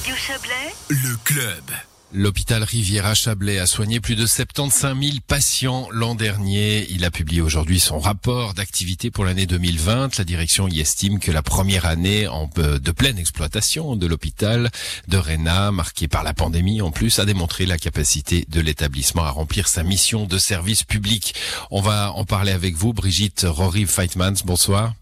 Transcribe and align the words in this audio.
Radio 0.00 0.14
Chablais, 0.16 0.74
Le 0.88 1.14
club. 1.24 1.62
L'hôpital 2.10 2.62
Riviera-Chablais 2.62 3.58
a 3.58 3.66
soigné 3.66 4.00
plus 4.00 4.16
de 4.16 4.24
75 4.24 4.98
000 4.98 5.16
patients 5.26 5.88
l'an 5.90 6.14
dernier. 6.14 6.86
Il 6.88 7.04
a 7.04 7.10
publié 7.10 7.42
aujourd'hui 7.42 7.78
son 7.80 7.98
rapport 7.98 8.54
d'activité 8.54 9.10
pour 9.10 9.26
l'année 9.26 9.44
2020. 9.44 10.16
La 10.16 10.24
direction 10.24 10.68
y 10.68 10.80
estime 10.80 11.18
que 11.18 11.30
la 11.30 11.42
première 11.42 11.84
année 11.84 12.26
en, 12.28 12.48
euh, 12.56 12.78
de 12.78 12.90
pleine 12.92 13.18
exploitation 13.18 13.94
de 13.94 14.06
l'hôpital 14.06 14.70
de 15.08 15.18
Réna, 15.18 15.70
marquée 15.70 16.08
par 16.08 16.22
la 16.22 16.32
pandémie 16.32 16.80
en 16.80 16.90
plus, 16.90 17.18
a 17.18 17.26
démontré 17.26 17.66
la 17.66 17.76
capacité 17.76 18.46
de 18.48 18.62
l'établissement 18.62 19.24
à 19.24 19.30
remplir 19.30 19.68
sa 19.68 19.82
mission 19.82 20.24
de 20.24 20.38
service 20.38 20.84
public. 20.84 21.34
On 21.70 21.82
va 21.82 22.12
en 22.12 22.24
parler 22.24 22.52
avec 22.52 22.74
vous, 22.74 22.94
Brigitte 22.94 23.44
Rory-Feitmans. 23.46 24.46
Bonsoir. 24.46 24.94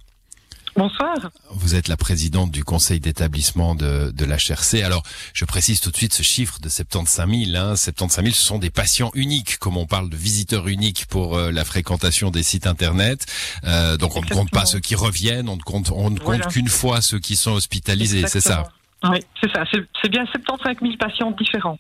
Bonsoir. 0.79 1.17
Vous 1.51 1.75
êtes 1.75 1.89
la 1.89 1.97
présidente 1.97 2.53
du 2.53 2.63
conseil 2.63 3.01
d'établissement 3.01 3.75
de, 3.75 4.13
de 4.13 4.25
l'HRC. 4.25 4.85
Alors, 4.85 5.03
je 5.35 5.45
précise 5.45 5.81
tout 5.81 5.91
de 5.91 5.97
suite 5.97 6.15
ce 6.15 6.23
chiffre 6.23 6.61
de 6.61 6.69
75 6.69 7.29
000. 7.29 7.57
Hein. 7.57 7.75
75 7.75 8.25
000, 8.25 8.33
ce 8.33 8.41
sont 8.41 8.59
des 8.61 8.71
patients 8.71 9.11
uniques, 9.15 9.59
comme 9.59 9.77
on 9.77 9.87
parle 9.87 10.09
de 10.09 10.15
visiteurs 10.17 10.69
uniques 10.69 11.07
pour 11.07 11.37
euh, 11.37 11.51
la 11.51 11.65
fréquentation 11.65 12.31
des 12.31 12.45
sites 12.45 12.69
internet. 12.69 13.27
Euh, 13.65 13.97
donc, 13.97 14.15
on 14.17 14.21
ne 14.23 14.29
compte 14.29 14.53
pas 14.53 14.67
ceux 14.67 14.79
qui 14.79 14.95
reviennent, 14.95 15.49
on 15.49 15.57
ne 15.57 15.63
compte, 15.63 15.91
on 15.91 16.11
ne 16.11 16.21
Voilà. 16.21 16.45
compte 16.45 16.53
qu'une 16.53 16.69
fois 16.69 17.01
ceux 17.01 17.19
qui 17.19 17.35
sont 17.35 17.51
hospitalisés. 17.55 18.29
C'est 18.29 18.41
ça? 18.41 18.69
Oui, 19.03 19.19
c'est 19.41 19.51
ça. 19.53 19.65
C'est 20.01 20.09
bien 20.09 20.25
75 20.27 20.77
000 20.81 20.93
patients 20.97 21.33
différents. 21.33 21.79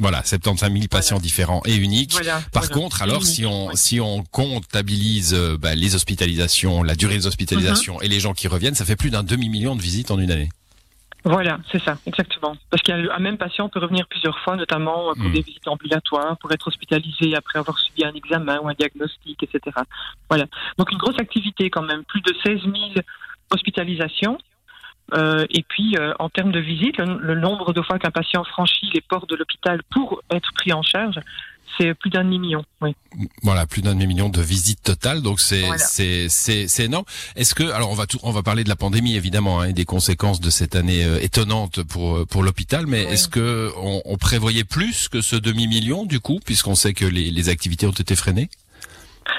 Voilà, 0.00 0.22
75 0.24 0.72
000 0.72 0.84
patients 0.90 1.18
différents 1.18 1.62
et 1.66 1.74
uniques. 1.76 2.12
Voilà. 2.12 2.40
Par 2.52 2.64
voilà. 2.64 2.74
contre, 2.76 3.02
alors, 3.02 3.22
si 3.24 3.44
on 3.46 3.70
si 3.74 4.00
on 4.00 4.22
comptabilise 4.24 5.34
euh, 5.34 5.56
bah, 5.58 5.74
les 5.74 5.94
hospitalisations, 5.94 6.82
la 6.82 6.94
durée 6.94 7.16
des 7.16 7.26
hospitalisations 7.26 7.96
Mhm. 7.96 8.02
et 8.04 8.08
les 8.08 8.20
gens 8.20 8.32
qui 8.34 8.48
reviennent, 8.48 8.74
ça 8.74 8.84
fait 8.84 8.96
plus 8.96 9.10
d'un 9.10 9.22
demi 9.22 9.48
million 9.48 9.74
de 9.76 9.82
visites 9.82 10.10
en 10.10 10.18
une 10.18 10.30
année. 10.30 10.48
Voilà, 11.24 11.58
c'est 11.72 11.82
ça, 11.82 11.98
exactement. 12.06 12.54
Parce 12.70 12.82
qu'un 12.82 13.18
même 13.18 13.36
patient 13.38 13.68
peut 13.68 13.80
revenir 13.80 14.06
plusieurs 14.08 14.38
fois, 14.38 14.54
notamment 14.56 15.10
euh, 15.10 15.14
pour 15.14 15.24
Mm. 15.28 15.32
des 15.32 15.42
visites 15.42 15.66
ambulatoires, 15.68 16.38
pour 16.38 16.50
être 16.52 16.68
hospitalisé 16.68 17.34
après 17.34 17.58
avoir 17.58 17.76
subi 17.78 18.04
un 18.04 18.14
examen 18.14 18.60
ou 18.62 18.68
un 18.68 18.74
diagnostic, 18.74 19.42
etc. 19.42 19.76
Voilà. 20.30 20.46
Donc 20.78 20.92
une 20.92 20.98
grosse 20.98 21.18
activité 21.18 21.70
quand 21.70 21.82
même, 21.82 22.04
plus 22.04 22.20
de 22.22 22.32
16 22.46 22.60
000 22.62 22.74
hospitalisations. 23.50 24.38
Euh, 25.14 25.46
et 25.50 25.62
puis, 25.62 25.96
euh, 25.96 26.12
en 26.18 26.28
termes 26.28 26.52
de 26.52 26.60
visites, 26.60 26.98
le, 26.98 27.18
le 27.18 27.34
nombre 27.34 27.72
de 27.72 27.80
fois 27.82 27.98
qu'un 27.98 28.10
patient 28.10 28.44
franchit 28.44 28.90
les 28.92 29.00
portes 29.00 29.28
de 29.28 29.36
l'hôpital 29.36 29.82
pour 29.90 30.22
être 30.30 30.52
pris 30.54 30.72
en 30.72 30.82
charge, 30.82 31.18
c'est 31.78 31.94
plus 31.94 32.10
d'un 32.10 32.24
demi-million. 32.24 32.64
Oui. 32.80 32.94
Voilà, 33.42 33.64
plus 33.66 33.82
d'un 33.82 33.92
demi-million 33.94 34.28
de 34.28 34.40
visites 34.40 34.82
totales, 34.82 35.22
donc 35.22 35.38
c'est 35.38 35.60
Voilà. 35.60 35.78
c'est 35.78 36.28
c'est 36.28 36.66
c'est 36.66 36.84
énorme. 36.86 37.04
Est-ce 37.36 37.54
que 37.54 37.62
alors 37.70 37.90
on 37.90 37.94
va 37.94 38.06
tout, 38.06 38.18
on 38.22 38.32
va 38.32 38.42
parler 38.42 38.64
de 38.64 38.68
la 38.68 38.74
pandémie 38.76 39.14
évidemment 39.16 39.60
hein, 39.60 39.68
et 39.68 39.72
des 39.72 39.84
conséquences 39.84 40.40
de 40.40 40.50
cette 40.50 40.74
année 40.74 41.04
euh, 41.04 41.20
étonnante 41.22 41.82
pour 41.84 42.26
pour 42.26 42.42
l'hôpital, 42.42 42.86
mais 42.86 43.04
Oui. 43.06 43.12
est-ce 43.12 43.28
que 43.28 43.70
on, 43.76 44.02
on 44.06 44.16
prévoyait 44.16 44.64
plus 44.64 45.08
que 45.08 45.20
ce 45.20 45.36
demi-million 45.36 46.04
du 46.04 46.20
coup, 46.20 46.40
puisqu'on 46.44 46.74
sait 46.74 46.94
que 46.94 47.04
les, 47.04 47.30
les 47.30 47.48
activités 47.48 47.86
ont 47.86 47.92
été 47.92 48.16
freinées? 48.16 48.48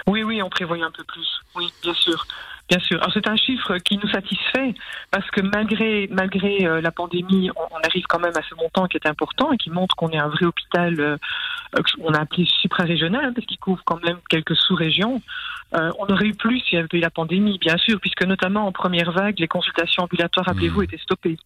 Oui, 0.08 0.24
oui, 0.24 0.42
on 0.42 0.50
prévoyait 0.50 0.84
un 0.84 0.92
peu 0.92 1.04
plus. 1.04 1.28
Oui, 1.56 1.66
bien 1.84 1.94
sûr. 1.96 2.26
Bien 2.70 2.80
sûr. 2.80 2.98
Alors 3.00 3.12
c'est 3.14 3.28
un 3.28 3.36
chiffre 3.36 3.78
qui 3.80 3.98
nous 3.98 4.08
satisfait 4.10 4.76
parce 5.10 5.30
que 5.32 5.42
malgré 5.42 6.08
malgré 6.12 6.68
euh, 6.68 6.82
la 6.82 6.92
pandémie, 6.92 7.50
on, 7.56 7.62
on 7.76 7.80
arrive 7.84 8.06
quand 8.08 8.20
même 8.20 8.36
à 8.36 8.44
ce 8.48 8.54
montant 8.56 8.86
qui 8.88 8.98
est 8.98 9.08
important 9.08 9.52
et 9.52 9.58
qui 9.58 9.72
montre 9.72 9.96
qu'on 9.96 10.10
est 10.10 10.20
un 10.20 10.28
vrai 10.28 10.46
hôpital 10.46 11.00
euh, 11.00 11.18
euh, 11.78 11.82
qu'on 11.98 12.14
a 12.14 12.20
appelé 12.22 12.46
suprarégional 12.62 13.26
hein, 13.26 13.34
parce 13.34 13.48
qu'il 13.48 13.58
couvre 13.58 13.82
quand 13.86 14.04
même 14.04 14.18
quelques 14.30 14.56
sous-régions. 14.56 15.22
Euh, 15.76 15.92
on 16.00 16.06
aurait 16.12 16.26
eu 16.26 16.34
plus 16.36 16.60
s'il 16.62 16.76
y 16.76 16.78
avait 16.78 16.88
eu 16.94 17.00
la 17.00 17.12
pandémie, 17.12 17.60
bien 17.60 17.78
sûr, 17.78 18.00
puisque 18.00 18.24
notamment 18.24 18.66
en 18.66 18.72
première 18.72 19.12
vague, 19.12 19.40
les 19.40 19.48
consultations 19.48 20.04
ambulatoires, 20.04 20.48
rappelez-vous, 20.48 20.80
Mhm. 20.80 20.84
étaient 20.86 20.98
stoppées 20.98 21.38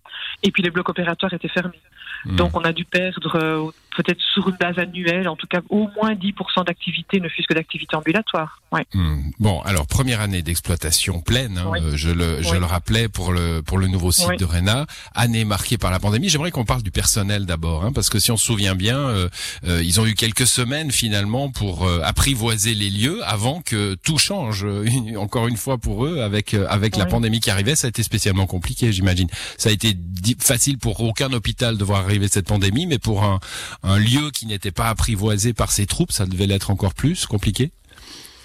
et 0.43 0.51
puis 0.51 0.63
les 0.63 0.69
blocs 0.69 0.87
opératoires 0.89 1.33
étaient 1.33 1.49
fermés. 1.49 1.81
Hmm. 2.25 2.35
Donc 2.37 2.55
on 2.55 2.61
a 2.61 2.71
dû 2.71 2.85
perdre 2.85 3.35
euh, 3.35 3.71
peut-être 3.95 4.19
sur 4.33 4.47
une 4.49 4.55
base 4.57 4.77
annuelle, 4.79 5.27
en 5.29 5.35
tout 5.35 5.47
cas 5.47 5.61
au 5.69 5.87
moins 5.95 6.13
10% 6.15 6.65
d'activité, 6.65 7.19
ne 7.19 7.29
fût-ce 7.29 7.47
que 7.47 7.53
d'activité 7.53 7.95
ambulatoire. 7.95 8.61
Ouais. 8.71 8.85
Hmm. 8.93 9.21
Bon, 9.39 9.61
alors 9.61 9.85
première 9.87 10.21
année 10.21 10.41
d'exploitation 10.41 11.21
pleine, 11.21 11.57
hein, 11.59 11.67
Oui. 11.71 11.79
euh, 11.81 11.95
je 11.95 12.09
le 12.09 12.41
je 12.41 12.51
Oui. 12.51 12.59
le 12.59 12.65
rappelais 12.65 13.07
pour 13.07 13.31
le 13.31 13.61
pour 13.61 13.77
le 13.77 13.87
nouveau 13.87 14.11
site 14.11 14.27
Oui. 14.29 14.37
de 14.37 14.45
Réna, 14.45 14.85
année 15.13 15.45
marquée 15.45 15.77
par 15.77 15.91
la 15.91 15.99
pandémie. 15.99 16.29
J'aimerais 16.29 16.51
qu'on 16.51 16.65
parle 16.65 16.81
du 16.83 16.91
personnel 16.91 17.45
d'abord, 17.45 17.83
hein, 17.85 17.91
parce 17.93 18.09
que 18.09 18.19
si 18.19 18.31
on 18.31 18.37
se 18.37 18.45
souvient 18.45 18.75
bien, 18.75 18.97
euh, 18.97 19.29
euh, 19.65 19.83
ils 19.83 19.99
ont 19.99 20.05
eu 20.05 20.15
quelques 20.15 20.47
semaines 20.47 20.91
finalement 20.91 21.49
pour 21.51 21.85
euh, 21.85 22.01
apprivoiser 22.03 22.73
les 22.73 22.89
lieux 22.89 23.19
avant 23.23 23.61
que 23.61 23.95
tout 24.03 24.17
change. 24.17 24.63
euh, 24.65 24.83
une- 24.85 25.17
encore 25.17 25.47
une 25.47 25.57
fois 25.57 25.77
pour 25.77 26.05
eux, 26.05 26.21
avec 26.21 26.53
avec 26.53 26.97
la 26.97 27.05
pandémie 27.05 27.39
qui 27.39 27.49
arrivait, 27.51 27.75
ça 27.75 27.87
a 27.87 27.89
été 27.89 28.03
spécialement 28.03 28.45
compliqué, 28.47 28.91
j'imagine. 28.91 29.27
Ça 29.57 29.69
a 29.69 29.71
été 29.71 29.95
facile 30.39 30.77
pour 30.77 30.99
aucun 31.01 31.31
hôpital 31.33 31.77
de 31.77 31.83
voir 31.83 32.01
arriver 32.01 32.27
cette 32.27 32.47
pandémie, 32.47 32.87
mais 32.87 32.99
pour 32.99 33.23
un 33.23 33.39
un 33.83 33.99
lieu 33.99 34.31
qui 34.31 34.45
n'était 34.45 34.71
pas 34.71 34.87
apprivoisé 34.89 35.53
par 35.53 35.71
ses 35.71 35.85
troupes, 35.85 36.11
ça 36.11 36.25
devait 36.25 36.47
l'être 36.47 36.71
encore 36.71 36.93
plus 36.93 37.25
compliqué? 37.25 37.71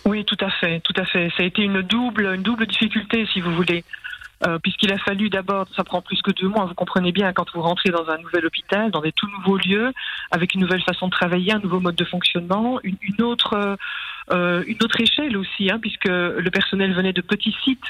Oui, 0.04 0.24
tout 0.24 0.36
à 0.40 0.50
fait, 0.50 0.80
tout 0.80 0.94
à 0.96 1.04
fait. 1.04 1.30
Ça 1.36 1.42
a 1.42 1.46
été 1.46 1.62
une 1.62 1.82
double, 1.82 2.26
une 2.34 2.42
double 2.42 2.66
difficulté, 2.66 3.26
si 3.32 3.40
vous 3.40 3.54
voulez. 3.54 3.84
Euh, 4.46 4.58
puisqu'il 4.60 4.92
a 4.92 4.98
fallu 4.98 5.30
d'abord, 5.30 5.66
ça 5.76 5.82
prend 5.82 6.00
plus 6.00 6.22
que 6.22 6.30
deux 6.30 6.48
mois, 6.48 6.64
vous 6.66 6.74
comprenez 6.74 7.10
bien, 7.10 7.32
quand 7.32 7.46
vous 7.54 7.62
rentrez 7.62 7.90
dans 7.90 8.08
un 8.08 8.18
nouvel 8.18 8.46
hôpital, 8.46 8.90
dans 8.90 9.00
des 9.00 9.12
tout 9.12 9.26
nouveaux 9.28 9.58
lieux, 9.58 9.92
avec 10.30 10.54
une 10.54 10.60
nouvelle 10.60 10.82
façon 10.82 11.06
de 11.06 11.12
travailler, 11.12 11.52
un 11.52 11.58
nouveau 11.58 11.80
mode 11.80 11.96
de 11.96 12.04
fonctionnement, 12.04 12.78
une, 12.84 13.22
autre, 13.22 13.54
euh, 13.54 13.76
euh, 14.32 14.62
une 14.66 14.78
autre 14.82 15.00
échelle 15.00 15.36
aussi, 15.36 15.70
hein, 15.70 15.78
puisque 15.80 16.08
le 16.08 16.50
personnel 16.50 16.94
venait 16.94 17.12
de 17.12 17.20
petits 17.20 17.56
sites 17.64 17.84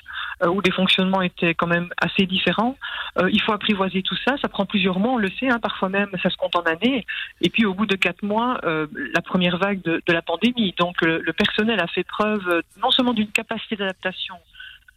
euh, 0.45 0.49
où 0.49 0.61
les 0.61 0.71
fonctionnements 0.71 1.21
étaient 1.21 1.55
quand 1.55 1.67
même 1.67 1.89
assez 2.01 2.25
différents. 2.25 2.77
Euh, 3.21 3.29
il 3.33 3.43
faut 3.43 3.53
apprivoiser 3.53 4.03
tout 4.03 4.15
ça, 4.25 4.37
ça 4.41 4.49
prend 4.49 4.67
plusieurs 4.67 5.01
mois, 5.01 5.15
on 5.15 5.17
le 5.17 5.31
sait, 5.31 5.49
hein, 5.49 5.59
parfois 5.61 5.89
même 5.89 6.11
ça 6.23 6.31
se 6.31 6.37
compte 6.37 6.55
en 6.55 6.63
années. 6.63 7.05
Et 7.41 7.51
puis 7.51 7.65
au 7.67 7.75
bout 7.75 7.87
de 7.87 7.97
quatre 7.97 8.23
mois, 8.23 8.61
euh, 8.63 8.87
la 9.15 9.21
première 9.21 9.59
vague 9.59 9.83
de, 9.83 10.01
de 10.07 10.13
la 10.13 10.23
pandémie. 10.23 10.75
Donc 10.79 11.03
le, 11.03 11.33
personnel 11.33 11.81
a 11.81 11.89
fait 11.89 12.05
preuve 12.05 12.63
non 12.81 12.93
seulement 12.93 13.15
d'une 13.15 13.33
capacité 13.33 13.75
d'adaptation 13.75 14.37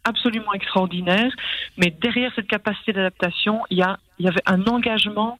absolument 0.04 0.52
extraordinaire, 0.52 1.32
mais 1.76 1.90
derrière 1.90 2.32
cette 2.34 2.48
capacité 2.48 2.92
d'adaptation, 2.92 3.62
il 3.70 3.78
y, 3.78 4.28
avait 4.28 4.42
un 4.46 4.64
engagement 4.66 5.38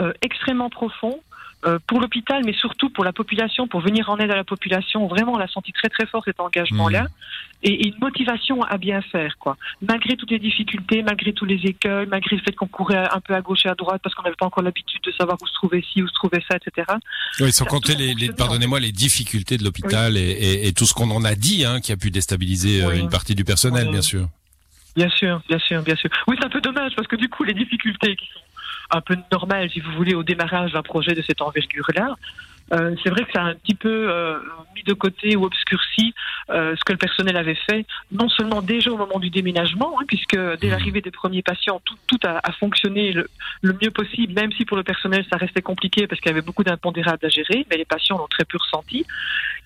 euh, 0.00 0.12
extrêmement 0.22 0.70
profond 0.70 1.20
euh, 1.66 1.78
pour 1.86 2.00
l'hôpital, 2.00 2.42
mais 2.44 2.52
surtout 2.54 2.88
pour 2.90 3.04
la 3.04 3.12
population, 3.12 3.68
pour 3.68 3.80
venir 3.80 4.08
en 4.08 4.16
aide 4.18 4.30
à 4.30 4.36
la 4.36 4.44
population. 4.44 5.06
Vraiment, 5.06 5.34
on 5.34 5.38
l'a 5.38 5.48
senti 5.48 5.72
très 5.72 5.88
très 5.88 6.06
fort 6.06 6.22
cet 6.24 6.40
engagement-là, 6.40 7.06
et, 7.62 7.70
et 7.72 7.88
une 7.88 7.98
motivation 8.00 8.62
à 8.62 8.78
bien 8.78 9.02
faire, 9.02 9.36
quoi. 9.38 9.56
Malgré 9.82 10.16
toutes 10.16 10.30
les 10.30 10.38
difficultés, 10.38 11.02
malgré 11.02 11.32
tous 11.34 11.44
les 11.44 11.60
écueils, 11.64 12.06
malgré 12.06 12.36
le 12.36 12.42
fait 12.42 12.52
qu'on 12.56 12.66
courait 12.66 13.06
un 13.12 13.20
peu 13.20 13.34
à 13.34 13.42
gauche 13.42 13.66
et 13.66 13.68
à 13.68 13.74
droite 13.74 14.00
parce 14.02 14.14
qu'on 14.14 14.22
n'avait 14.22 14.36
pas 14.36 14.46
encore 14.46 14.62
l'habitude 14.62 15.02
de 15.04 15.12
savoir 15.12 15.36
où 15.40 15.46
se 15.46 15.52
trouvait 15.54 15.82
ci, 15.92 16.02
où 16.02 16.08
se 16.08 16.14
trouvait 16.14 16.42
ça, 16.50 16.56
etc. 16.56 16.86
Oui, 17.40 17.52
sans 17.52 17.66
compter 17.66 17.94
les, 17.94 18.32
pardonnez-moi, 18.32 18.80
les 18.80 18.92
difficultés 18.92 19.58
de 19.58 19.64
l'hôpital 19.64 20.16
et, 20.16 20.20
et, 20.20 20.68
et 20.68 20.72
tout 20.72 20.86
ce 20.86 20.94
qu'on 20.94 21.10
en 21.10 21.24
a 21.24 21.34
dit, 21.34 21.64
hein, 21.66 21.80
qui 21.80 21.92
a 21.92 21.96
pu 21.96 22.10
déstabiliser 22.10 22.82
euh, 22.82 22.88
Oui. 22.88 23.00
une 23.00 23.10
partie 23.10 23.34
du 23.34 23.44
personnel, 23.44 23.86
Oui. 23.86 23.92
bien 23.92 24.02
sûr. 24.02 24.28
Bien 24.96 25.08
sûr, 25.08 25.40
bien 25.48 25.58
sûr, 25.60 25.82
bien 25.82 25.94
sûr. 25.94 26.10
Oui, 26.26 26.36
c'est 26.38 26.46
un 26.46 26.50
peu 26.50 26.60
dommage 26.60 26.92
parce 26.96 27.06
que 27.06 27.14
du 27.16 27.28
coup, 27.28 27.44
les 27.44 27.54
difficultés 27.54 28.16
qui 28.16 28.26
sont 28.34 28.40
un 28.90 29.00
peu 29.00 29.16
normales, 29.30 29.70
si 29.70 29.80
vous 29.80 29.92
voulez, 29.92 30.14
au 30.14 30.22
démarrage 30.22 30.72
d'un 30.72 30.82
projet 30.82 31.14
de 31.14 31.22
cette 31.22 31.42
envergure-là, 31.42 32.16
euh, 32.72 32.94
c'est 33.02 33.10
vrai 33.10 33.24
que 33.24 33.32
ça 33.32 33.42
a 33.42 33.44
un 33.46 33.54
petit 33.54 33.74
peu 33.74 34.10
euh, 34.10 34.38
mis 34.74 34.82
de 34.82 34.92
côté 34.92 35.36
ou 35.36 35.44
obscurci 35.44 36.14
euh, 36.50 36.74
ce 36.76 36.84
que 36.84 36.92
le 36.92 36.98
personnel 36.98 37.36
avait 37.36 37.54
fait, 37.68 37.84
non 38.12 38.28
seulement 38.28 38.62
déjà 38.62 38.90
au 38.90 38.96
moment 38.96 39.18
du 39.18 39.30
déménagement, 39.30 39.96
hein, 40.00 40.04
puisque 40.06 40.36
dès 40.36 40.66
Mhm. 40.66 40.70
l'arrivée 40.70 41.00
des 41.00 41.10
premiers 41.10 41.42
patients, 41.42 41.80
tout, 41.84 41.96
tout 42.06 42.18
a, 42.26 42.40
a 42.42 42.52
fonctionné 42.52 43.12
le, 43.12 43.28
le 43.62 43.72
mieux 43.80 43.90
possible, 43.90 44.32
même 44.34 44.52
si 44.52 44.64
pour 44.64 44.76
le 44.76 44.82
personnel 44.82 45.24
ça 45.30 45.36
restait 45.36 45.62
compliqué 45.62 46.06
parce 46.06 46.20
qu'il 46.20 46.30
y 46.30 46.32
avait 46.32 46.42
beaucoup 46.42 46.64
d'impondérables 46.64 47.24
à 47.24 47.28
gérer, 47.28 47.66
mais 47.70 47.76
les 47.76 47.84
patients 47.84 48.18
l'ont 48.18 48.28
très 48.28 48.44
peu 48.44 48.58
ressenti. 48.58 49.04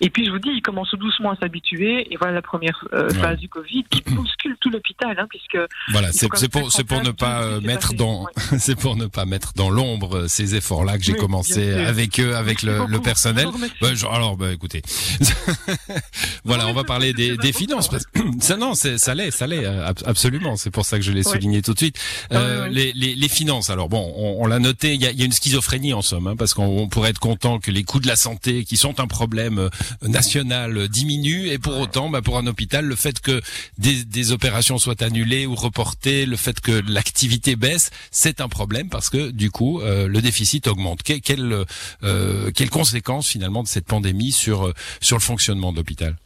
Et 0.01 0.09
puis 0.09 0.25
je 0.25 0.31
vous 0.31 0.39
dis, 0.39 0.49
ils 0.49 0.61
commencent 0.61 0.93
doucement 0.95 1.31
à 1.31 1.35
s'habituer, 1.37 2.11
et 2.11 2.17
voilà 2.17 2.33
la 2.33 2.41
première 2.41 2.83
Ouais. 2.91 3.13
phase 3.15 3.37
du 3.39 3.49
Covid 3.49 3.83
qui 3.89 4.01
bouscule 4.13 4.55
tout 4.59 4.69
l'hôpital, 4.69 5.17
hein, 5.19 5.27
puisque 5.29 5.57
Voilà, 5.89 6.09
c'est 6.11 6.27
pour 6.29 7.01
ne 7.03 7.11
pas 7.11 7.59
mettre 7.61 7.93
dans 7.93 8.23
Ouais. 8.23 8.31
c'est 8.59 8.79
pour 8.79 8.95
ne 8.95 9.05
pas 9.07 9.25
mettre 9.25 9.53
dans 9.53 9.69
l'ombre 9.69 10.27
ces 10.27 10.55
efforts-là 10.55 10.97
que 10.97 11.03
j'ai 11.03 11.13
Oui, 11.13 11.19
commencé 11.19 11.73
avec 11.73 12.19
eux, 12.19 12.35
avec 12.35 12.61
le. 12.63 12.94
Le 12.95 13.01
personnel. 13.01 13.45
Bah, 13.81 13.89
je- 13.93 14.05
alors, 14.05 14.37
bah, 14.37 14.51
écoutez, 14.51 14.81
voilà, 16.43 16.67
on 16.67 16.73
va 16.73 16.83
parler 16.83 17.13
des, 17.13 17.37
des 17.37 17.53
finances. 17.53 17.87
Parce... 17.89 18.03
ça, 18.39 18.57
non, 18.57 18.73
ça 18.75 19.15
l'est, 19.15 19.31
ça 19.31 19.47
l'est, 19.47 19.65
euh, 19.65 19.87
ab- 19.87 19.99
absolument. 20.05 20.55
C'est 20.57 20.71
pour 20.71 20.85
ça 20.85 20.97
que 20.97 21.03
je 21.03 21.11
l'ai 21.11 21.23
souligné 21.23 21.61
tout 21.61 21.73
de 21.73 21.79
suite. 21.79 21.97
Euh, 22.31 22.35
Ouais, 22.45 22.61
ouais. 22.61 22.69
Les, 22.69 22.93
les, 22.93 23.15
les 23.15 23.27
finances. 23.29 23.69
Alors 23.69 23.89
bon, 23.89 24.13
on, 24.17 24.43
on 24.43 24.45
l'a 24.47 24.59
noté. 24.59 24.93
Il 24.93 25.01
y 25.01 25.07
a, 25.07 25.11
y 25.11 25.21
a 25.21 25.25
une 25.25 25.31
schizophrénie 25.31 25.93
en 25.93 26.01
somme, 26.01 26.27
hein, 26.27 26.35
parce 26.37 26.53
qu'on 26.53 26.65
on 26.65 26.87
pourrait 26.87 27.09
être 27.09 27.19
content 27.19 27.59
que 27.59 27.71
les 27.71 27.83
coûts 27.83 27.99
de 27.99 28.07
la 28.07 28.15
santé, 28.15 28.65
qui 28.65 28.77
sont 28.77 28.99
un 28.99 29.07
problème 29.07 29.57
euh, 29.59 29.69
national, 30.07 30.77
euh, 30.77 30.87
diminuent, 30.87 31.47
et 31.47 31.57
pour 31.57 31.77
autant, 31.79 32.09
bah, 32.09 32.21
pour 32.21 32.37
un 32.37 32.45
hôpital, 32.47 32.85
le 32.85 32.95
fait 32.95 33.19
que 33.19 33.41
des, 33.77 34.03
des 34.03 34.31
opérations 34.31 34.77
soient 34.77 35.01
annulées 35.03 35.45
ou 35.45 35.55
reportées, 35.55 36.25
le 36.25 36.37
fait 36.37 36.59
que 36.59 36.71
l'activité 36.87 37.55
baisse, 37.55 37.89
c'est 38.11 38.41
un 38.41 38.47
problème 38.49 38.89
parce 38.89 39.09
que 39.09 39.31
du 39.31 39.49
coup, 39.51 39.81
euh, 39.81 40.07
le 40.07 40.21
déficit 40.21 40.67
augmente. 40.67 41.03
Que- 41.03 41.19
quelles 41.19 41.65
euh, 42.03 42.51
quelles 42.51 42.69
conséquences 42.85 43.27
finalement 43.27 43.63
de 43.63 43.67
cette 43.67 43.87
pandémie 43.87 44.31
sur 44.31 44.67
euh, 44.67 44.73
sur 45.01 45.17
le 45.17 45.21
fonctionnement 45.21 45.71
de 45.71 45.77
l'hôpital? 45.77 46.17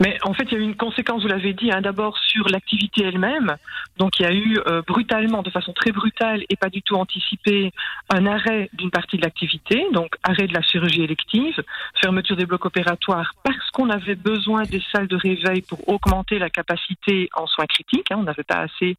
Mais 0.00 0.18
en 0.22 0.32
fait, 0.34 0.44
il 0.44 0.52
y 0.52 0.56
a 0.56 0.58
eu 0.58 0.62
une 0.62 0.76
conséquence, 0.76 1.22
vous 1.22 1.28
l'avez 1.28 1.52
dit, 1.52 1.70
hein, 1.70 1.80
d'abord 1.80 2.18
sur 2.18 2.48
l'activité 2.48 3.04
elle-même. 3.04 3.56
Donc 3.98 4.18
il 4.18 4.22
y 4.22 4.26
a 4.26 4.32
eu 4.32 4.58
euh, 4.66 4.82
brutalement, 4.82 5.42
de 5.42 5.50
façon 5.50 5.72
très 5.72 5.92
brutale 5.92 6.42
et 6.48 6.56
pas 6.56 6.70
du 6.70 6.82
tout 6.82 6.96
anticipée, 6.96 7.72
un 8.12 8.26
arrêt 8.26 8.70
d'une 8.72 8.90
partie 8.90 9.16
de 9.16 9.22
l'activité, 9.22 9.84
donc 9.92 10.16
arrêt 10.22 10.46
de 10.46 10.54
la 10.54 10.62
chirurgie 10.62 11.02
élective, 11.02 11.62
fermeture 12.00 12.36
des 12.36 12.46
blocs 12.46 12.64
opératoires 12.64 13.34
parce 13.42 13.70
qu'on 13.72 13.90
avait 13.90 14.14
besoin 14.14 14.62
des 14.62 14.82
salles 14.92 15.08
de 15.08 15.16
réveil 15.16 15.62
pour 15.62 15.88
augmenter 15.88 16.38
la 16.38 16.50
capacité 16.50 17.28
en 17.34 17.46
soins 17.46 17.66
critiques. 17.66 18.10
Hein. 18.10 18.16
on 18.18 18.22
n'avait 18.24 18.42
pas 18.44 18.60
assez 18.60 18.96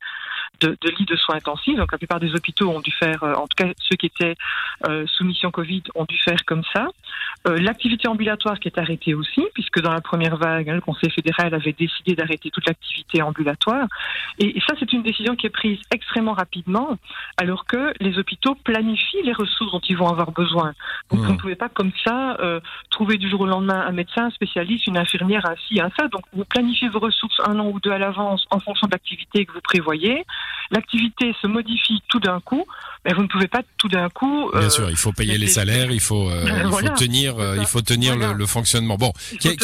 de, 0.59 0.77
de, 0.79 0.89
lits 0.97 1.05
de 1.05 1.15
soins 1.15 1.35
intensifs, 1.35 1.75
donc 1.75 1.91
la 1.91 1.97
plupart 1.97 2.19
des 2.19 2.33
hôpitaux 2.33 2.69
ont 2.69 2.81
dû 2.81 2.91
faire, 2.91 3.23
euh, 3.23 3.33
en 3.33 3.47
tout 3.47 3.55
cas 3.57 3.71
ceux 3.79 3.95
qui 3.95 4.05
étaient 4.05 4.35
euh, 4.87 5.05
sous 5.07 5.25
mission 5.25 5.51
Covid 5.51 5.83
ont 5.95 6.05
dû 6.05 6.17
faire 6.17 6.45
comme 6.45 6.63
ça. 6.73 6.87
l'activité 7.45 8.07
ambulatoire 8.07 8.59
qui 8.59 8.67
est 8.67 8.77
arrêtée 8.77 9.13
aussi, 9.13 9.43
puisque 9.73 9.83
dans 9.83 9.93
la 9.93 10.01
première 10.01 10.37
vague, 10.37 10.69
hein, 10.69 10.75
le 10.75 10.81
Conseil 10.81 11.09
fédéral 11.09 11.53
avait 11.53 11.73
décidé 11.73 12.15
d'arrêter 12.15 12.49
toute 12.51 12.65
l'activité 12.67 13.21
ambulatoire. 13.21 13.87
Et, 14.39 14.59
ça, 14.67 14.75
c'est 14.79 14.91
une 14.93 15.03
décision 15.03 15.35
qui 15.35 15.47
est 15.47 15.49
prise 15.49 15.79
extrêmement 15.93 16.33
rapidement, 16.33 16.97
alors 17.37 17.65
que 17.65 17.93
les 17.99 18.17
hôpitaux 18.17 18.55
planifient 18.63 19.23
les 19.23 19.33
ressources 19.33 19.71
dont 19.71 19.81
ils 19.87 19.97
vont 19.97 20.07
avoir 20.07 20.31
besoin. 20.31 20.73
Donc, 21.11 21.21
vous 21.21 21.27
ne 21.27 21.33
mmh. 21.33 21.37
pouvez 21.37 21.55
pas 21.55 21.69
comme 21.69 21.91
ça 22.03 22.37
euh, 22.39 22.59
trouver 22.89 23.17
du 23.17 23.29
jour 23.29 23.41
au 23.41 23.45
lendemain 23.45 23.83
un 23.87 23.91
médecin, 23.91 24.25
un 24.25 24.29
spécialiste, 24.29 24.87
une 24.87 24.97
infirmière, 24.97 25.45
ainsi, 25.45 25.79
un 25.79 25.89
ça. 25.97 26.07
Donc, 26.07 26.23
vous 26.33 26.45
planifiez 26.45 26.89
vos 26.89 26.99
ressources 26.99 27.39
un 27.45 27.59
an 27.59 27.67
ou 27.67 27.79
deux 27.79 27.91
à 27.91 27.97
l'avance 27.97 28.45
en 28.51 28.59
fonction 28.59 28.87
de 28.87 28.91
l'activité 28.91 29.45
que 29.45 29.53
vous 29.53 29.61
prévoyez. 29.61 30.25
L'activité 30.71 31.35
se 31.41 31.47
modifie 31.47 32.01
tout 32.07 32.19
d'un 32.19 32.39
coup, 32.39 32.65
mais 33.05 33.13
vous 33.13 33.23
ne 33.23 33.27
pouvez 33.27 33.47
pas 33.47 33.61
tout 33.77 33.89
d'un 33.89 34.09
coup. 34.09 34.49
Bien 34.53 34.61
euh, 34.63 34.69
sûr, 34.69 34.89
il 34.89 34.95
faut 34.95 35.11
payer 35.11 35.37
les 35.37 35.47
salaires, 35.47 35.91
il 35.91 35.99
faut, 35.99 36.29
euh, 36.29 36.45
il 36.45 36.71
faut 36.71 36.95
tenir, 36.95 37.35
il 37.59 37.65
faut 37.65 37.81
tenir 37.81 38.15
le, 38.15 38.45
fonctionnement. 38.45 38.97
Bon, 38.97 39.11
quel, 39.39 39.57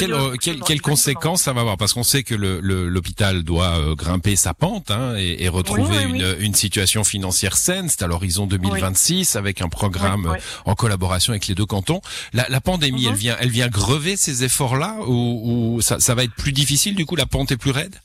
quelle 0.66 0.82
conséquences 0.82 1.44
ça 1.44 1.54
va 1.54 1.62
avoir? 1.62 1.78
Parce 1.78 1.94
qu'on 1.94 2.04
sait 2.04 2.24
que 2.24 2.36
l'hôpital 2.36 3.44
doit 3.44 3.78
euh, 3.80 3.96
grimper 3.96 4.36
sa 4.36 4.54
pente 4.54 4.92
hein, 4.92 5.16
et, 5.18 5.48
retrouver 5.50 6.04
une, 6.04 6.54
situation 6.54 7.04
financière 7.04 7.56
saine. 7.56 7.88
C'est 7.90 8.04
à 8.04 8.08
l'horizon 8.08 8.48
2026 8.48 9.36
avec 9.36 9.62
un 9.62 9.70
programme 9.70 10.36
en 10.66 10.76
collaboration 10.76 11.32
avec 11.32 11.48
les 11.48 11.56
deux 11.56 11.66
cantons. 11.66 12.02
La, 12.34 12.62
pandémie, 12.62 13.06
elle 13.06 13.12
mhm. 13.12 13.18
vient, 13.18 13.38
elle 13.40 13.50
vient 13.50 13.68
grever 13.68 14.16
ces 14.16 14.44
efforts-là 14.44 14.98
ou, 15.08 15.80
ça, 15.82 16.00
ça 16.00 16.16
va 16.16 16.24
être 16.24 16.36
plus 16.36 16.52
difficile 16.52 16.96
Du 16.96 17.06
coup, 17.06 17.16
la 17.16 17.26
pente 17.26 17.52
est 17.52 17.58
plus 17.58 17.72
raide? 17.72 17.96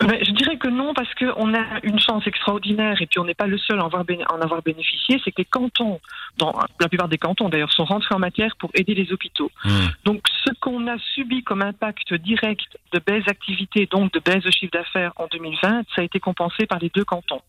Je 0.00 0.30
dirais 0.32 0.56
que 0.58 0.68
non, 0.68 0.94
parce 0.94 1.12
qu'on 1.14 1.54
a 1.54 1.80
une 1.82 1.98
chance 1.98 2.26
extraordinaire, 2.26 3.00
et 3.02 3.06
puis 3.06 3.18
on 3.18 3.24
n'est 3.24 3.34
pas 3.34 3.46
le 3.46 3.58
seul 3.58 3.80
à 3.80 3.84
en 3.84 4.40
avoir, 4.40 4.62
bénéficié, 4.62 5.20
c'est 5.24 5.32
que 5.32 5.38
les 5.38 5.44
cantons, 5.44 6.00
dans 6.36 6.54
la 6.80 6.88
plupart 6.88 7.08
des 7.08 7.18
cantons 7.18 7.48
d'ailleurs, 7.48 7.72
sont 7.72 7.84
rentrés 7.84 8.14
en 8.14 8.18
matière 8.18 8.56
pour 8.56 8.70
aider 8.74 8.94
les 8.94 9.12
hôpitaux. 9.12 9.50
Mmh. 9.64 9.70
Donc 10.04 10.22
ce 10.44 10.52
qu'on 10.60 10.86
a 10.86 10.98
subi 11.14 11.42
comme 11.42 11.62
impact 11.62 12.14
direct 12.14 12.78
de 12.92 13.00
baisse 13.04 13.24
d'activité, 13.24 13.86
donc 13.90 14.12
de 14.12 14.20
baisse 14.20 14.44
de 14.44 14.50
chiffre 14.50 14.72
d'affaires 14.72 15.12
en 15.16 15.26
2020, 15.26 15.82
ça 15.94 16.02
a 16.02 16.04
été 16.04 16.20
compensé 16.20 16.66
par 16.66 16.78
les 16.78 16.90
deux 16.94 17.04
cantons. 17.04 17.42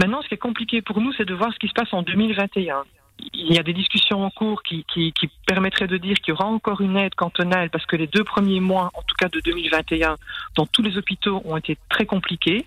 Maintenant, 0.00 0.22
ce 0.22 0.28
qui 0.28 0.34
est 0.34 0.38
compliqué 0.38 0.82
pour 0.82 1.00
nous, 1.00 1.12
c'est 1.12 1.24
de 1.24 1.34
voir 1.34 1.52
ce 1.52 1.58
qui 1.58 1.68
se 1.68 1.72
passe 1.72 1.92
en 1.92 2.02
2021 2.02 2.84
il 3.32 3.54
y 3.54 3.58
a 3.58 3.62
des 3.62 3.72
discussions 3.72 4.24
en 4.24 4.30
cours 4.30 4.62
qui, 4.62 4.84
qui, 4.92 5.12
qui 5.12 5.30
permettraient 5.46 5.86
de 5.86 5.96
dire 5.96 6.16
qu'il 6.16 6.32
y 6.32 6.36
aura 6.36 6.46
encore 6.46 6.80
une 6.80 6.96
aide 6.96 7.14
cantonale 7.14 7.70
parce 7.70 7.86
que 7.86 7.96
les 7.96 8.06
deux 8.06 8.24
premiers 8.24 8.60
mois, 8.60 8.90
en 8.94 9.02
tout 9.02 9.14
cas 9.18 9.28
de 9.28 9.40
2021, 9.40 10.16
dans 10.56 10.66
tous 10.66 10.82
les 10.82 10.96
hôpitaux 10.96 11.42
ont 11.44 11.56
été 11.56 11.78
très 11.88 12.06
compliqués. 12.06 12.64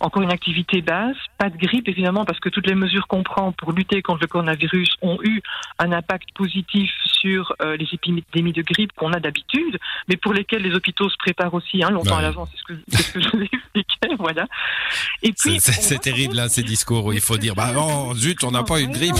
Encore 0.00 0.22
une 0.22 0.32
activité 0.32 0.82
basse, 0.82 1.16
pas 1.38 1.50
de 1.50 1.56
grippe 1.56 1.88
évidemment 1.88 2.24
parce 2.24 2.40
que 2.40 2.48
toutes 2.48 2.66
les 2.66 2.74
mesures 2.74 3.06
qu'on 3.06 3.22
prend 3.22 3.52
pour 3.52 3.72
lutter 3.72 4.02
contre 4.02 4.20
le 4.22 4.26
coronavirus 4.26 4.96
ont 5.02 5.18
eu 5.22 5.40
un 5.78 5.92
impact 5.92 6.32
positif 6.34 6.90
sur 7.06 7.54
euh, 7.62 7.76
les 7.76 7.86
épidémies 7.92 8.52
de 8.52 8.62
grippe 8.62 8.92
qu'on 8.92 9.12
a 9.12 9.20
d'habitude, 9.20 9.78
mais 10.08 10.16
pour 10.16 10.32
lesquelles 10.32 10.62
les 10.62 10.74
hôpitaux 10.74 11.08
se 11.08 11.16
préparent 11.16 11.54
aussi 11.54 11.82
hein, 11.82 11.90
longtemps 11.90 12.16
à 12.16 12.22
l'avance. 12.22 12.50
C'est 12.52 12.58
ce 12.58 12.64
que, 12.64 13.02
ce 13.02 13.12
que 13.12 13.20
je 13.20 13.28
vous 13.30 13.42
expliquais, 13.42 14.14
voilà. 14.18 14.46
Et 15.22 15.32
puis 15.32 15.60
c'est 15.60 16.00
terrible 16.00 16.36
là 16.36 16.48
ces 16.48 16.62
discours 16.62 17.06
où 17.06 17.12
il 17.12 17.20
faut 17.20 17.36
dire 17.36 17.54
bah 17.54 17.72
non 17.72 18.14
zut 18.14 18.42
on 18.44 18.50
n'a 18.50 18.62
pas 18.62 18.80
eu 18.80 18.86
de 18.86 18.92
grippe 18.92 19.14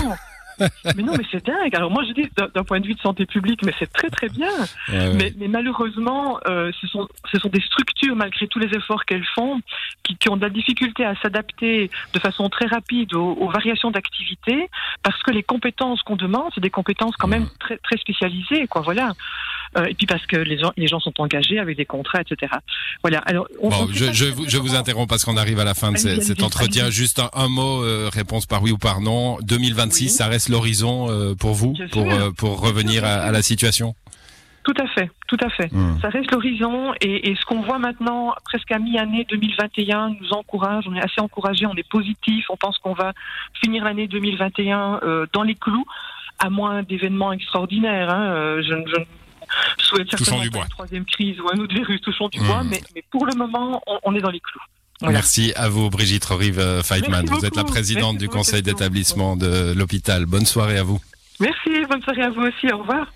mais 0.58 1.02
non, 1.02 1.14
mais 1.16 1.24
c'est 1.30 1.44
dingue. 1.44 1.74
Alors 1.74 1.90
moi, 1.90 2.04
je 2.06 2.12
dis 2.12 2.28
d'un 2.36 2.64
point 2.64 2.80
de 2.80 2.86
vue 2.86 2.94
de 2.94 3.00
santé 3.00 3.26
publique, 3.26 3.64
mais 3.64 3.72
c'est 3.78 3.92
très 3.92 4.10
très 4.10 4.28
bien. 4.28 4.52
Mais, 4.88 5.32
mais, 5.36 5.48
malheureusement, 5.48 6.38
euh, 6.48 6.70
ce, 6.80 6.86
sont, 6.86 7.08
ce 7.30 7.38
sont 7.38 7.48
des 7.48 7.60
structures, 7.60 8.16
malgré 8.16 8.46
tous 8.46 8.58
les 8.58 8.74
efforts 8.76 9.04
qu'elles 9.04 9.26
font, 9.34 9.60
qui, 10.02 10.16
qui, 10.16 10.28
ont 10.28 10.36
de 10.36 10.42
la 10.42 10.50
difficulté 10.50 11.04
à 11.04 11.14
s'adapter 11.16 11.90
de 12.12 12.18
façon 12.18 12.48
très 12.48 12.66
rapide 12.66 13.14
aux, 13.14 13.48
variations 13.48 13.90
d'activité, 13.90 14.68
parce 15.02 15.22
que 15.22 15.30
les 15.30 15.42
compétences 15.42 16.02
qu'on 16.02 16.16
demande, 16.16 16.50
c'est 16.54 16.60
des 16.60 16.70
compétences 16.70 17.16
quand 17.16 17.28
même 17.28 17.46
très, 17.60 17.76
très 17.78 17.96
spécialisées, 17.96 18.66
quoi. 18.66 18.82
Voilà. 18.82 19.12
Euh, 19.76 19.86
et 19.86 19.94
puis 19.94 20.06
parce 20.06 20.24
que 20.26 20.36
les 20.36 20.58
gens, 20.58 20.72
les 20.76 20.86
gens 20.86 21.00
sont 21.00 21.20
engagés 21.20 21.58
avec 21.58 21.76
des 21.76 21.86
contrats, 21.86 22.20
etc. 22.20 22.52
Voilà. 23.02 23.18
Alors, 23.26 23.46
on, 23.60 23.70
bon, 23.70 23.88
je, 23.92 24.12
je, 24.12 24.26
vous, 24.26 24.48
je 24.48 24.58
vous 24.58 24.74
interromps 24.74 25.08
parce 25.08 25.24
qu'on 25.24 25.36
arrive 25.36 25.60
à 25.60 25.64
la 25.64 25.74
fin 25.74 25.92
de 25.92 25.96
cet 25.96 26.42
entretien. 26.42 26.90
Juste 26.90 27.18
un, 27.18 27.30
un 27.34 27.48
mot, 27.48 27.82
euh, 27.82 28.08
réponse 28.12 28.46
par 28.46 28.62
oui 28.62 28.70
ou 28.70 28.78
par 28.78 29.00
non. 29.00 29.38
2026, 29.42 30.10
ça 30.10 30.26
reste 30.26 30.48
l'horizon 30.48 31.10
euh, 31.10 31.34
pour 31.34 31.54
vous, 31.54 31.74
pour, 31.92 32.10
euh, 32.10 32.30
pour 32.30 32.60
revenir 32.60 33.04
à, 33.04 33.30
la 33.30 33.42
situation? 33.42 33.94
Tout 34.62 34.74
à 34.80 34.86
fait, 34.86 35.10
tout 35.28 35.36
à 35.44 35.50
fait. 35.50 35.70
Hmm. 35.72 35.98
Ça 36.00 36.08
reste 36.08 36.30
l'horizon 36.30 36.94
et, 37.00 37.30
et, 37.30 37.36
ce 37.36 37.44
qu'on 37.44 37.60
voit 37.60 37.78
maintenant, 37.78 38.34
presque 38.44 38.70
à 38.72 38.78
mi-année 38.78 39.26
2021, 39.28 40.16
nous 40.20 40.32
encourage. 40.32 40.84
On 40.88 40.94
est 40.94 41.02
assez 41.02 41.20
encouragé, 41.20 41.66
on 41.66 41.74
est 41.74 41.88
positif. 41.88 42.46
On 42.48 42.56
pense 42.56 42.78
qu'on 42.78 42.94
va 42.94 43.12
finir 43.62 43.84
l'année 43.84 44.08
2021 44.08 45.00
euh, 45.02 45.26
dans 45.34 45.42
les 45.42 45.54
clous, 45.54 45.84
à 46.38 46.48
moins 46.48 46.82
d'événements 46.82 47.32
extraordinaires. 47.32 48.08
Hein. 48.08 48.62
Je, 48.62 48.74
je 48.86 49.04
souhaite 49.94 50.11
certainement 50.11 50.43
du 50.43 50.50
bois. 50.50 50.64
une 50.64 50.69
troisième 50.69 51.05
crise 51.05 51.41
ou 51.41 51.49
un 51.52 51.58
autre 51.58 51.75
virus 51.75 52.00
touchons 52.00 52.29
du 52.29 52.41
bois, 52.41 52.62
hmm. 52.62 52.69
mais, 52.69 52.82
mais, 52.94 53.05
pour 53.11 53.26
le 53.26 53.35
moment, 53.35 53.82
on, 53.87 53.99
on 54.05 54.14
est 54.14 54.20
dans 54.20 54.31
les 54.31 54.41
clous. 54.41 54.61
Merci 55.02 55.52
à 55.56 55.69
vous, 55.69 55.91
Brigitte 55.91 56.25
Rorive 56.25 56.82
Feitman. 56.82 57.26
Vous 57.26 57.44
êtes 57.44 57.56
la 57.56 57.64
présidente 57.64 58.17
du 58.17 58.29
conseil 58.29 58.62
d'établissement 58.62 59.37
de 59.37 59.75
l'hôpital. 59.76 60.25
Bonne 60.25 60.46
soirée 60.46 60.79
à 60.79 60.82
vous. 60.82 61.00
Merci, 61.41 61.70
bonne 61.91 62.02
soirée 62.02 62.23
à 62.23 62.31
vous 62.31 62.43
aussi. 62.43 62.73
Au 62.73 62.79
revoir. 62.79 63.12